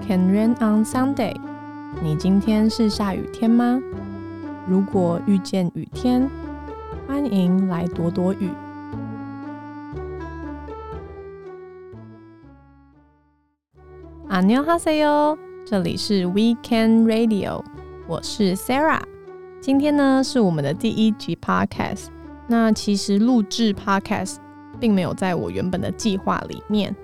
[0.00, 1.36] Can rain on Sunday？
[2.02, 3.80] 你今天是下雨天吗？
[4.66, 6.28] 如果遇见雨天，
[7.06, 8.48] 欢迎来躲躲雨。
[14.28, 15.36] 阿妞哈塞哟，
[15.66, 17.62] 这里是 Weekend Radio，
[18.06, 19.02] 我是 Sarah。
[19.60, 22.06] 今天呢是我们的第一集 Podcast。
[22.48, 24.36] 那其实录制 Podcast
[24.80, 26.94] 并没有在我原本的计划里面。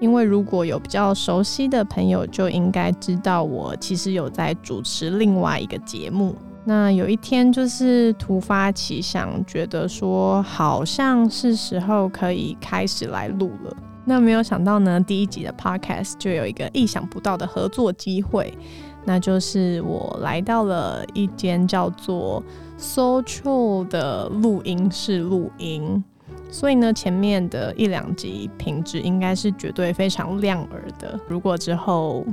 [0.00, 6.34] 因为如果有比较熟悉的朋友，就应该知道我其实有在主持另外一个节目。
[6.64, 13.76] 那有一天就是突发奇想，觉得说好像是时候可以开始来录了。
[14.04, 18.56] 那没有想到呢，第一集的 podcast 就有一个意想不到的合作机会，
[19.04, 22.42] 那就是我来到了一间叫做
[22.78, 26.04] Social 的录音室录音。
[26.50, 31.18] 所以呢，前面的一两集品质应该是绝对非常亮耳的。
[31.28, 32.24] 如果之后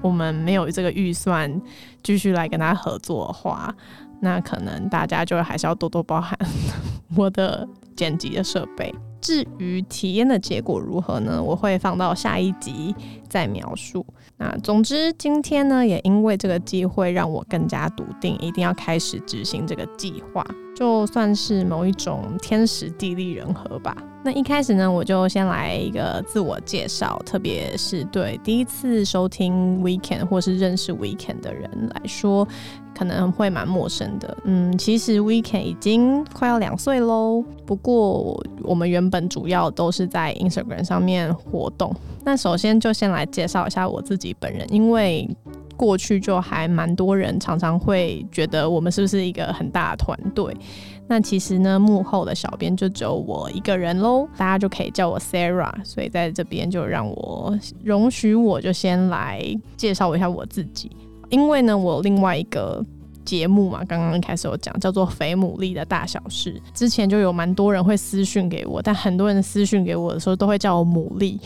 [0.00, 1.60] 我们没有这个预算
[2.02, 3.74] 继续来跟他合作的话，
[4.20, 6.38] 那可能大家就还是要多多包涵
[7.16, 7.66] 我的
[7.96, 8.94] 剪辑的设备。
[9.20, 11.42] 至于体验的结果如何呢？
[11.42, 12.94] 我会放到下一集
[13.26, 14.04] 再描述。
[14.36, 20.44] 那总之，今天呢，也因为这个机会，让我更加笃定，一定要开始执行这个计划。
[20.74, 23.96] 就算是某一种天时地利人和吧。
[24.24, 32.48] 那一开始呢，我就先来一个自我介绍，特别是对第一次收听 Weekend 或是认识 Weekend 的人来说，
[32.96, 34.34] 可能会蛮陌生的。
[34.44, 37.44] 嗯，其实 Weekend 已经快要两岁喽。
[37.66, 41.94] 不过我们原本主要都是在 Instagram 上面活动。
[42.24, 45.28] 那首先就先来介绍一下我自己本人，因为。
[45.76, 50.56] 过去就还蛮多人常常会觉得我们是不是一个很大的团队？
[51.06, 55.72] 那其实呢，幕后的小编就只有我一个人喽，大家就可以叫我 Sarah。
[55.84, 59.42] 所以在这边就让我容许我就先来
[59.76, 60.90] 介绍一下我自己，
[61.28, 62.82] 因为呢，我另外一个
[63.24, 71.38] 节目嘛，刚刚开始有讲叫做《肥牡蛎的大小事》，之前就有蛮多人会私讯给我，但很多人私讯给我的时候都会叫我牡蛎。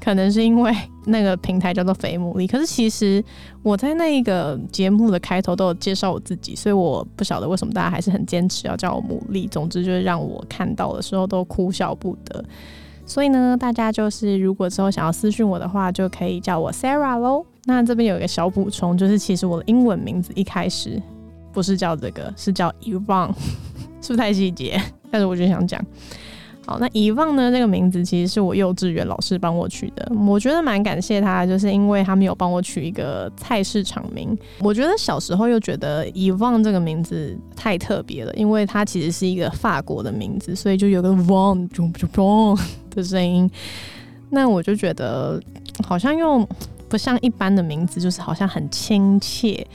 [0.00, 0.74] 可能是因为
[1.06, 3.24] 那个平台叫做肥牡蛎，可是其实
[3.62, 9.48] 我在那一个节目的开头都有介绍我自己，所以我不晓得为什么大家还是很坚持要叫我牡蛎。
[9.48, 12.44] 总之就是让我看到的时候都哭笑不得。
[13.06, 17.46] 所以呢，大家就是如果之后想要私讯我的话，就可以叫我 Sarah 喽。
[17.66, 21.00] 那这边有一个小补充，就是其实我的英文名字一开始
[21.52, 23.28] 不是叫这个，是叫 Evan，
[24.00, 24.80] 是不是太细节？
[25.10, 25.84] 但是我就想讲。
[26.64, 27.50] 好，那遗忘呢？
[27.50, 34.38] 这个名字其实是我幼稚园老师帮我取的，我觉得蛮感谢他，就是因为他没有帮我取一个菜市场名。
[34.60, 41.68] 我觉得小时候又觉得遗忘这个名字太特别了，因为它其实是一个法国的名字，所以就有个 von
[42.90, 43.50] 的声音。
[44.30, 45.42] 那我就觉得
[45.84, 46.48] 好像又
[46.88, 49.66] 不像一般的名字，就是好像很亲切。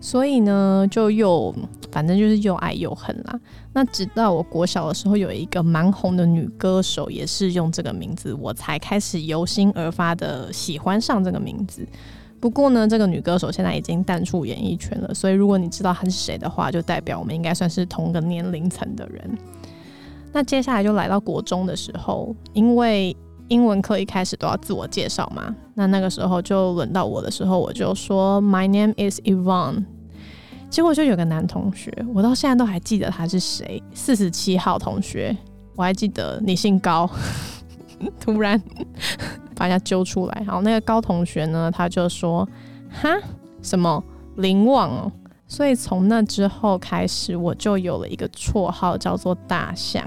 [0.00, 1.54] 所以呢，就又
[1.92, 3.38] 反正就是又爱又恨啦。
[3.72, 11.86] 那直到我国小的时候，有一个蛮红的女歌手，也是用这个名字，我才开始由心而发的喜欢上这个名字。
[12.40, 19.38] 不过呢，这个女歌手现在已经淡出演艺圈了，所以如果你知道她是谁的话，就代表我们应该算是同个年龄层的人。
[20.32, 23.14] 那接下来就来到国中的时候，因为
[23.50, 29.84] 英文课一开始都要自我介绍嘛，那那个时候就轮到我的时候，我就说 My name is Yvonne。
[30.70, 35.36] 结果就有个男同学，我到现在都还记得他是谁，四十七号同学，
[35.74, 37.10] 我还记得你姓高。
[38.20, 38.58] 突然
[39.56, 42.48] 把人家揪出来，好，那个高同学呢，他就说
[42.88, 43.10] 哈
[43.60, 44.02] 什么
[44.36, 45.12] 林旺哦，
[45.48, 50.06] 所以从那之后开始，我就有了一个绰号叫做大象。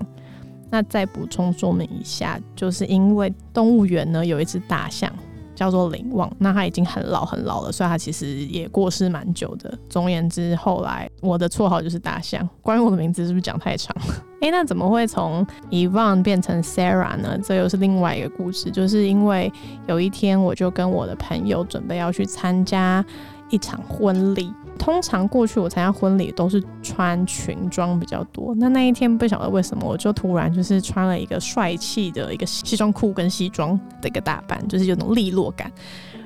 [0.73, 5.07] 那再补充说明一下，就是因为动物园呢有一只大象
[5.53, 9.71] 叫做林旺，那它已经很老很老了，所以它其实也过世蛮久的。
[9.87, 12.49] 总言之，后来我的绰号就是大象。
[12.63, 13.95] 关于我的名字是不是讲太长？
[14.41, 17.37] 哎，那怎么会从 Evan 变成 Sarah 呢？
[17.43, 19.53] 这又是另外一个故事，就是因为
[19.85, 23.05] 有一天我就跟我的朋友准备要去参加
[23.51, 24.51] 一场婚礼。
[24.77, 35.71] 通常过去我参加婚礼都是穿裙装比较多，那那一天不晓得为什么，我就突然就是穿了一个帅气的一个西装裤跟西装的一个打扮，就是有种利落感，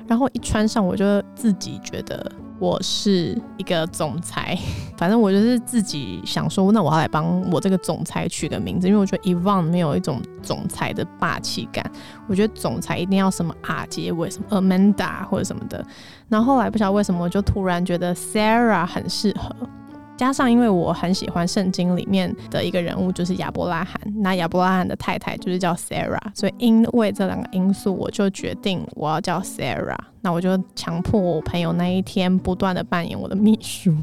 [0.06, 2.30] 然后一穿上我就自己觉得。
[2.60, 4.58] 我是一个总裁，
[4.98, 11.88] 反正我就是自己想说，那我要来帮我这个总裁取个名字，因为我觉得 Evan 没有一种总裁的霸气感，
[12.26, 15.84] 我觉得总裁一定要什么 R 结尾，什么 Amanda 或者什么的。
[16.28, 19.54] 然后后来不晓得为什么，我就突然觉得 Sarah 很适合。
[20.16, 24.00] 加上因为我很喜欢圣经里面的一个人物，就是亚伯拉罕。
[24.16, 29.96] 那亚伯拉罕的太太就是叫 Sarah，所以因为这两个因素，我就决定我要叫 Sarah。
[30.30, 33.94] 我就强迫我朋友那一天不断的扮演我的秘书。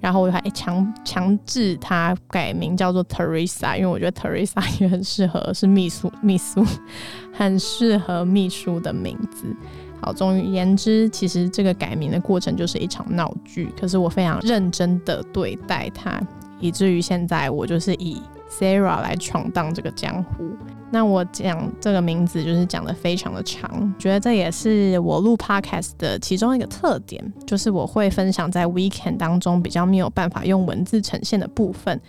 [0.00, 6.64] 然后我还强强制他改名叫做 Teresa，因为我觉得 Teresa 也很适合是秘书，秘书
[7.34, 9.54] 很适合秘书的名字。
[10.00, 16.18] 好，总而言之，其实这个改名的过程就是一场闹剧，可是我非常认真的对待他，
[16.58, 20.50] 以至于现在我就是以 Sarah 来闯荡这个江湖。
[20.92, 32.00] 那我讲这个名字就是讲的非常的长，觉得这也是我录 podcast 的其中一个特点，就是我会分享在 weekend 当中比较没有办法用文字呈现的部分。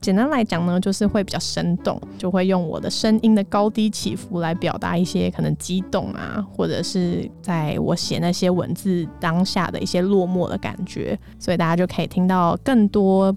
[0.00, 13.32] 简单来讲呢，就是会比较生动，就会用我的声音的高低起伏来表达一些可能激动啊，或者是在我写那些文字当下的一些落寞的感觉，所以大家就可以听到更多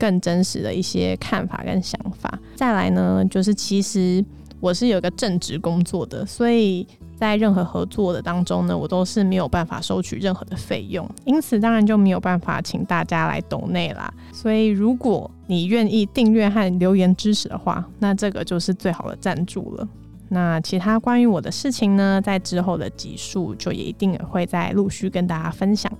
[0.00, 2.36] 更真实的一些看法跟想法。
[2.56, 4.24] 再来呢，就是其实。
[4.62, 6.86] 我是有一个正职工作的，所以
[7.16, 14.12] 在任何合作的当中呢，我都是没有办法收取任何的费用，因此当然就没有办法请大家来抖内啦。
[14.34, 19.88] 所以如果你愿意订阅和留言支持的话，那这个就是最好的赞助了。
[20.28, 25.90] 那其他关于我的事情呢，在之后的集数就也一定会再陆续跟大家分享。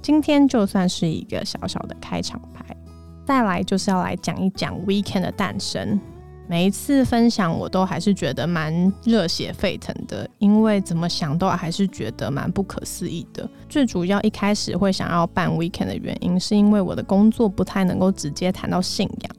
[0.00, 2.76] 今天就算是一个小小的开场白，
[3.24, 5.98] 再来就是要来讲一讲 Weekend 的诞生。
[6.46, 13.48] 每一次分享，我都还是觉得蛮热血沸腾的，因为怎么想都还是觉得蛮不可思议的。
[13.66, 19.36] 最主要一开始会想要办 weekend 的原因，是因为我的工作不太能够直接谈到信仰，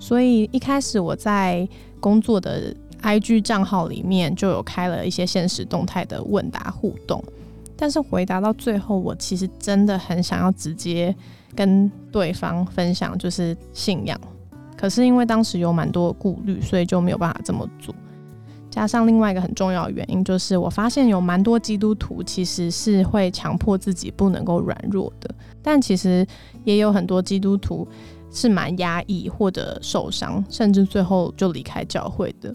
[0.00, 1.66] 所以一开始我在
[2.00, 7.22] 工作的 IG 账号里面就有开了一些现实动态的问答互动，
[7.82, 11.12] 但是回答到最后，我其实真的很想要直接
[11.52, 14.16] 跟对方分享，就是信仰。
[14.76, 17.92] 可是因为当时有蛮多顾虑，所以就没有办法这么做。
[18.70, 25.28] 加上另外一个很重要的原因，就是我发现有蛮多基督徒其实是会强迫自己不能够软弱的，
[25.60, 26.24] 但其实
[26.62, 27.88] 也有很多基督徒
[28.30, 32.54] 是蛮压抑或者受伤，甚至最后就离开教会的。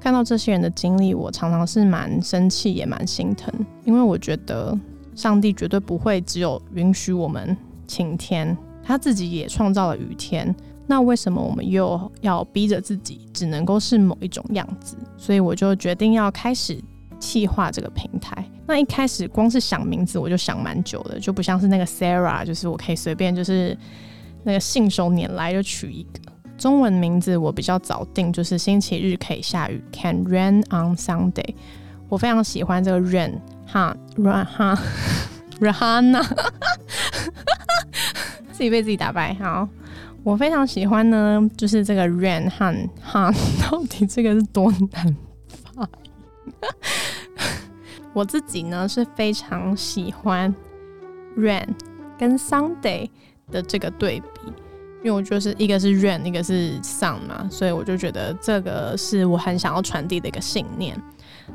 [0.00, 3.52] 看到这些人的经历，我常常是蛮生气，也蛮心疼，
[3.84, 4.78] 因为我觉得
[5.14, 7.56] 上帝绝对不会只有允许我们
[7.86, 10.54] 晴天，他自己也创造了雨天。
[10.86, 14.96] 那为什么我们又要逼着自己只能够是某一种样子？
[15.16, 16.80] 所以我就决定要开始
[17.18, 18.48] 企划这个平台。
[18.68, 23.76] 那一开始光是想名字我就想蛮久的，就不像是那个 Sarah，就是我可以随便就是
[24.44, 26.20] 那个信手拈来就取一个
[26.56, 27.36] 中文名字。
[27.36, 31.54] 我比较早定，就是星期日可以下雨，Can rain on Sunday。
[32.08, 33.34] 我非常喜欢这个 rain
[33.66, 34.78] 哈 rain 哈
[35.60, 36.22] Rahana，
[38.52, 39.68] 自己被自己打败，好。
[40.22, 42.74] 我非常喜欢呢，就是这个 rain 和
[43.04, 43.32] han，
[43.70, 45.16] 到底这个是多难
[45.48, 45.88] 发？
[48.12, 50.52] 我自己呢是非常喜欢
[51.36, 51.68] rain
[52.18, 53.08] 跟 Sunday
[53.52, 54.35] 的这个对比，
[55.06, 61.00] 因为就是一个是 rain，一个是 sun 嘛，所以我就觉得这个是我很想要传递的一个信念。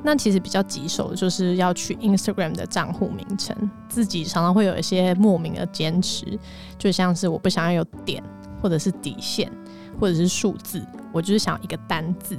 [0.01, 3.55] 那其实比较棘手的就是要取 Instagram 的账户名称，
[3.89, 6.39] 自己常常会有一些莫名的坚持，
[6.77, 8.23] 就像是我不想要有点。
[8.61, 9.51] 或者是底线，
[9.99, 12.37] 或者是数字，我就是想要一个单字，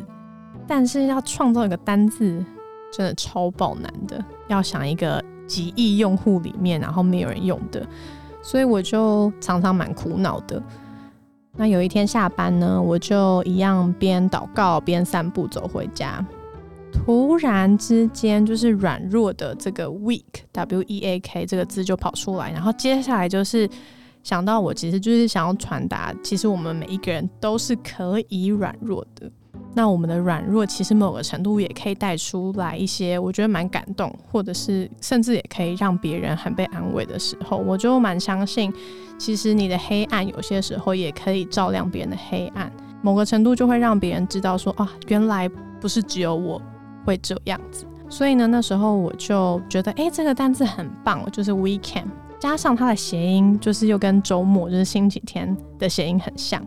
[0.69, 2.45] 但是要创造一个单字，
[2.93, 4.25] 真的超爆难的。
[4.47, 7.85] 要想一个几亿用户里面，然后没有人用的，
[8.41, 10.63] 所以我就常常蛮苦恼的。
[11.57, 16.25] 那有一天下班呢，我就一样边祷告边散步走回家，
[16.93, 23.69] 突然之间就是软弱的这个 weak w e a k 这个字就跑出来，然后接下来就是。
[24.25, 29.29] 想到我其实就是想要传达，其实我们每一个人都是可以软弱的。
[29.75, 38.73] 那我们的软弱其实某个程度也可以带出来一些，我觉得蛮感动，或者是甚至也可以让别人很被安慰的时候，我就蛮相信，
[39.19, 45.49] 其实你的黑暗有些时候也可以照亮别人的黑暗，某个程度就会让别人知道说啊，原来
[45.81, 46.61] 不是只有我
[47.05, 47.87] 会这样子。
[48.11, 52.05] 所以呢，那时候我就觉得，哎，这个单字很棒，就是 weekend。
[52.39, 56.61] 加上它的谐音，就是又跟周末，就是星期天的谐音很像，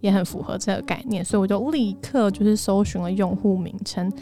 [0.00, 4.12] 也很符合这个概念，所以我就立刻就是搜寻了用户名称，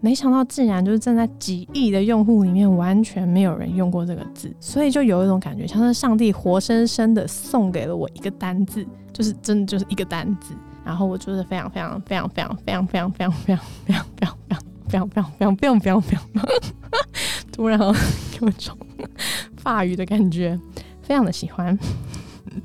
[0.00, 14.36] 没想到竟然就是正在几亿的用户里面，完全没有人用过这个字，所以就有一种感觉，像是上帝活生生的送给了我一个单字，就是真的就是一个单字，然后我就是非常非常非常非常非常非常非常非常非常非常
[14.86, 16.46] 非常非常非常非常非常非常非常，
[17.52, 18.76] 突然有一种。
[19.56, 20.56] 法语的感觉，
[21.02, 21.76] 非常的喜欢。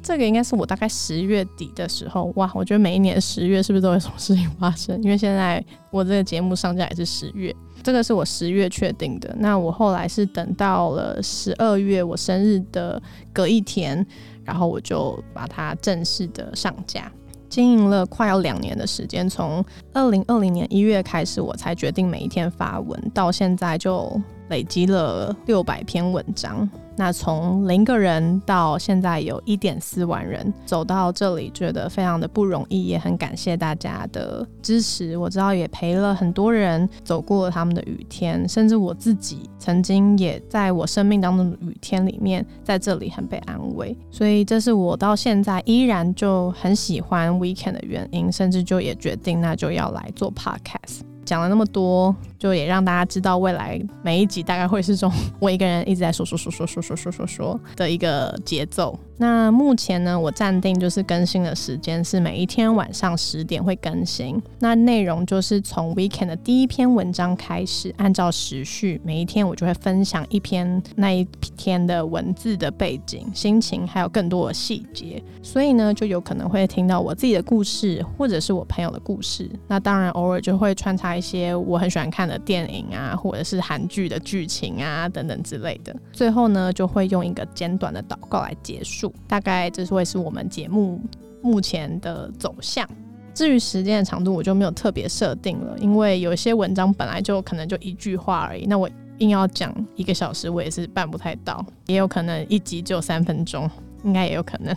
[0.02, 2.52] 这个应该是我大概十月底的时候，哇！
[2.54, 5.02] 我觉得每一年十月是不是都有什么事情发生？
[5.02, 9.36] 因为现在我这个节目上架也是十月，这个是我十月确定的。
[9.40, 13.02] 那我后来是等到了十二月我生日的
[13.34, 14.06] 隔一天，
[14.44, 17.12] 然后我就把它正式的上架。
[17.50, 24.10] 经营了快要两年的时间，从二零二零年一月开始，我才决定每一天发文，到现在就
[24.48, 26.70] 累积了六百篇文章。
[27.02, 35.18] 那从零个人到现在有一点四万人走到这里，觉得非常的不容易，也很感谢大家的支持。
[35.18, 43.98] 我知道也陪了很多人走过了他们的雨天，甚至我自己曾经也在我生命当中的雨天里面，在这里很被安慰。
[44.12, 51.00] 所以这是我到现在依然就很喜欢 Weekend 的原因，甚至就也决定那就要来做 Podcast。
[51.26, 58.98] 讲了那么多，就也让大家知道未来每一集大概会是这种我一个人一直在说说说说说说说说的一个节奏。
[59.16, 64.42] 那目前呢，我暂定就是更新的时间是每一天晚上十点会更新。
[64.58, 71.24] 那内容就是从 weekend 的第一篇文章开始，按照时序，每一天我就会分享一篇那一
[71.56, 75.22] 天的文字的背景、心情，还有更多的细节。
[75.44, 79.48] 所以呢，就有可能会听到我自己的故事，或者是我朋友的故事。
[79.68, 85.96] 那当然，偶尔就会穿插一些我很喜欢看的电影啊，或者是韩剧的剧情啊等等之类的。
[86.12, 89.14] 最后呢，就会用一个简短的祷告来结束。
[89.28, 91.00] 大概这是会是我们节目
[91.42, 92.88] 目前的走向。
[93.34, 101.66] 至于时间的长度，我就没有特别设定了，因为有些文章本来就可能就一句话而已，那我硬要讲一个小时，我也是办不太到。
[101.88, 103.70] 也有可能一集只有三分钟，
[104.04, 104.76] 应该也有可能。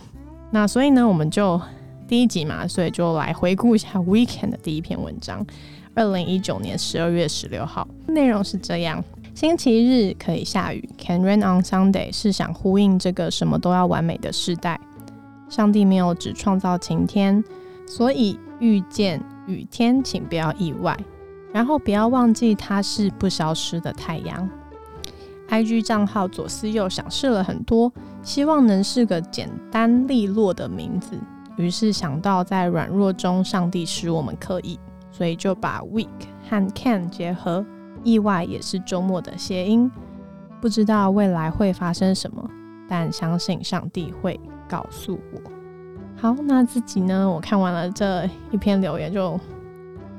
[0.51, 1.59] 那所以呢，我们就
[2.07, 5.45] 第一集嘛，所以就来回顾一下 Weekend 的第一篇文章，
[5.95, 9.01] 二零一九年十二月十六号，内容是这样。
[9.33, 14.79] 星期日可以下雨，Can rain on Sunday，是想呼应这个什么都要完美的时代。
[15.49, 17.43] 上帝没有只创造晴天，
[17.87, 20.97] 所以遇见雨天，请不要意外。
[21.53, 24.49] 然后不要忘记，它是不消失的太阳。
[25.47, 31.17] IG 账号左思右想，试了很多，希望能是个简单利落的名字。
[31.55, 34.77] 于是想到在软弱中，上帝使我们可以，
[35.15, 36.07] 所以就把 week
[36.49, 37.65] 和 can 结合。
[38.03, 39.89] 意外也是周末的谐音，
[40.61, 42.49] 不知道未来会发生什么，
[42.87, 45.41] 但相信上帝会告诉我。
[46.15, 47.27] 好，那自己呢？
[47.27, 49.39] 我看完了这一篇留言，就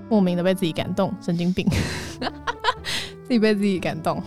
[0.08, 1.64] 莫名的被自己感动，神经病，
[3.22, 4.20] 自己被自己感动。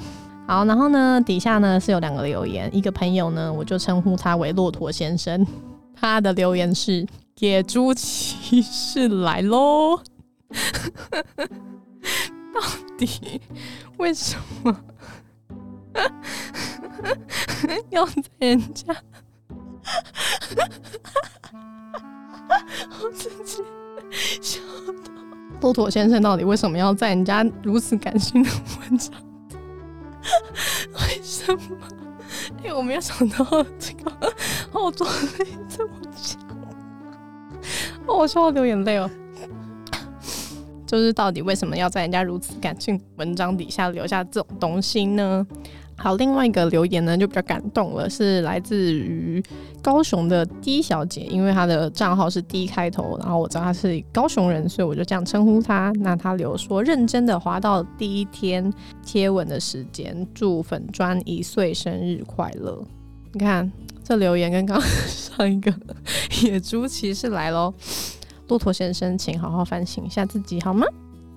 [0.47, 5.45] 好，然后呢，底下呢是有两个留言，一个朋友呢，我就称呼他为骆驼先生，
[5.93, 7.05] 他的留言是
[7.39, 9.99] “野猪骑士来喽”。
[12.53, 12.61] 到
[12.97, 13.41] 底
[13.97, 14.75] 为什么
[17.89, 18.93] 要在人家？
[23.01, 23.63] 我自己
[24.41, 24.61] 笑
[25.03, 25.11] 到。
[25.61, 28.49] 骆驼先生到底为什么要在人家如此感性的
[28.81, 29.11] 文章？
[30.93, 31.59] 为什么？
[32.63, 33.45] 哎，我没有想到
[33.77, 34.11] 这个
[34.71, 36.39] 后座力这么强。
[38.05, 39.09] 哦，我笑到流眼泪了。
[40.89, 45.45] 就是到底为什么要在人家如此感性文章底下留下这种东西呢？
[45.95, 49.43] 好，另外一个留言呢就比较感动了，是来自于
[49.83, 55.93] 高雄的 D 小姐，因为她的账号是 D 开头，然后我知道她是高雄人，所以我就这样称呼她。
[55.99, 58.73] 那她留说认真的滑到第一天
[59.05, 62.83] 贴文的时间，祝粉砖一岁生日快乐。
[63.33, 63.71] 你看
[64.03, 65.71] 这留言跟刚上一个
[66.41, 67.71] 野猪骑士来喽。
[68.49, 70.85] 骆驼先生，请好好反省一下自己好吗？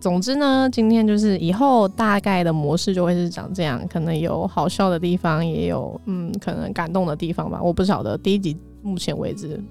[0.01, 7.63] 总之呢，今天就是以后大概的模式就会是长这样，可能有好笑的地方，也有嗯，可能感动的地方吧。
[7.63, 9.63] 我不晓得第一集目前为止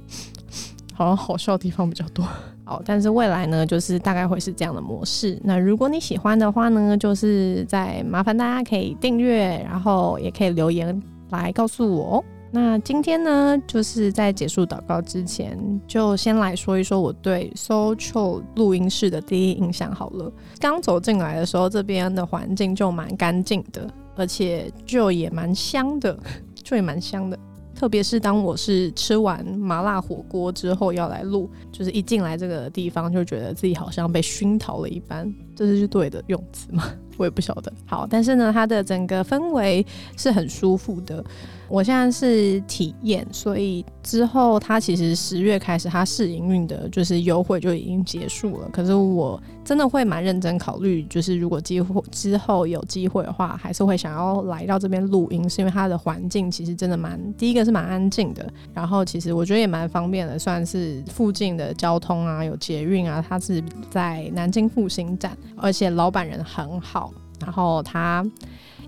[0.93, 2.25] 好像好笑的地方比较多。
[2.63, 5.37] 好，但是未来呢，就是大概会是这样的模式。
[5.43, 12.23] 那如果你喜欢的话呢，就是再麻烦大家可以订阅，然后也可以留言来告诉我哦。
[12.53, 20.29] 那今天呢，就是在结束祷告之前，就先来说一说我对 Social 录音室的第一印象好了。
[20.59, 26.17] 刚走进来的时候，这边的环境就蛮干净的，而且就也蛮香的，
[26.61, 27.39] 就也蛮香的。
[27.73, 35.33] 特别是当我是吃完麻辣火锅之后要来录，就是一进来这个地方就觉得自己好像被熏陶了一般。
[35.65, 36.83] 这是对的用词吗？
[37.17, 37.71] 我也不晓得。
[37.85, 39.85] 好，但是呢，它的整个氛围
[40.17, 41.23] 是很舒服的。
[41.67, 48.69] 我现在是体验，所以之后它其实十月开始它试营运的，就是优惠就已经结束了。
[48.73, 68.25] 可是我真的会蛮认真考虑，就是如果机会之后有机会的话，还是会想要来到这边录音，是因为它的环境其实真的蛮，第一个是蛮安静的，然后其实我觉得也蛮方便的，算是附近的交通啊，有捷运啊，它是在南京复兴站，而且老板人很好，然后他。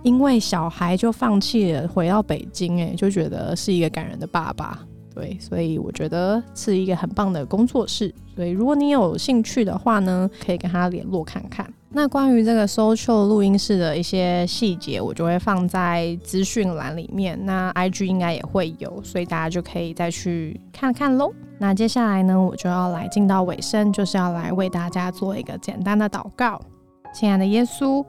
[0.01, 4.77] 因为小孩就放弃了回到北京，哎，就觉得是一个感人的爸爸，
[5.15, 8.13] 对，所以我觉得是一个很棒的工作室。
[8.35, 11.73] 所以如果你有兴趣的话呢，可以跟他联络看看。
[11.93, 17.39] 那关于这个 social 录音室的一些细节，我就会放在资讯栏里面。
[17.45, 21.31] 那 IG 应该也会有，所以大家就可以再去看看喽。
[21.59, 26.59] 那接下来呢，我就要来进到尾声，就是要来为大家做一个简单的祷告。
[27.13, 28.03] 亲爱的耶稣，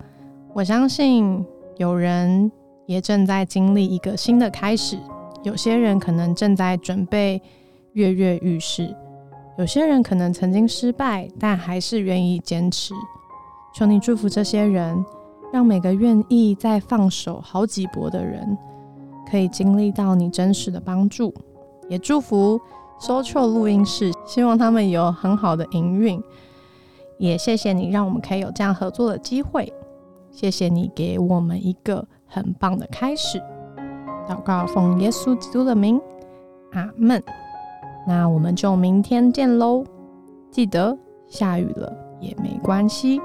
[0.52, 1.44] 我相信。
[1.76, 2.52] 有人
[2.86, 4.96] 也正在经历一个新的开始，
[5.42, 7.42] 有些人可能正在准备
[7.94, 8.94] 跃跃欲试，
[9.58, 12.94] 有些人可能曾经失败，但还是愿意坚持。
[13.74, 15.04] 求你祝福这些人，
[15.52, 18.56] 让每个愿意再放手好几搏的人，
[19.28, 21.34] 可以经历到你真实的帮助。
[21.88, 22.60] 也祝福
[23.00, 26.22] Social 录音室，希望他们有很好的营运。
[27.18, 29.72] 也谢谢你，让我们可以有这样合作的机会。
[30.30, 33.42] 谢谢你给我们一个很棒的开始，
[34.28, 36.00] 祷告奉耶稣基督的名，
[36.72, 37.20] 阿门。
[38.06, 39.84] 那我们就明天见喽！
[40.50, 43.20] 记得下雨了也没关系。